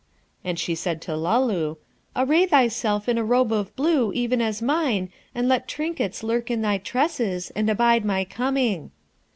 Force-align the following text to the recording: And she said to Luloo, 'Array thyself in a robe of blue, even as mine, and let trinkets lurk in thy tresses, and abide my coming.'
And 0.43 0.57
she 0.57 0.73
said 0.73 0.99
to 1.03 1.11
Luloo, 1.11 1.77
'Array 2.15 2.47
thyself 2.47 3.07
in 3.07 3.19
a 3.19 3.23
robe 3.23 3.51
of 3.53 3.75
blue, 3.75 4.11
even 4.13 4.41
as 4.41 4.59
mine, 4.59 5.11
and 5.35 5.47
let 5.47 5.67
trinkets 5.67 6.23
lurk 6.23 6.49
in 6.49 6.63
thy 6.63 6.79
tresses, 6.79 7.51
and 7.51 7.69
abide 7.69 8.03
my 8.03 8.25
coming.' 8.25 8.89